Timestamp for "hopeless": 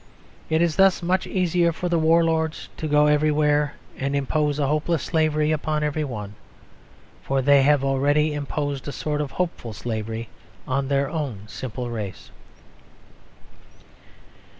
4.65-5.03